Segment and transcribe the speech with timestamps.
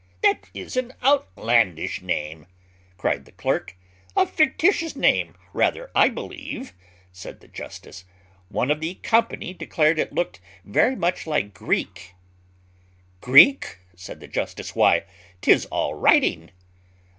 [0.23, 2.47] "That is an outlandish name,"
[2.97, 3.75] cried the clerk.
[4.17, 6.73] "A fictitious name rather, I believe,"
[7.11, 8.03] said the justice.
[8.49, 12.15] One of the company declared it looked very much like Greek.
[13.21, 15.03] "Greek?" said the justice; "why,
[15.39, 16.49] 'tis all writing."